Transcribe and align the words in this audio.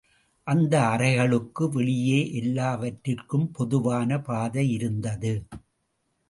அந்த 0.47 0.73
அறைகளுக்கு 0.87 1.69
வெளியே 1.69 2.33
எல்லாவற்றிற்கும் 2.33 3.51
பொதுவான 3.51 4.17
பாதையிருந்தது. 4.17 5.33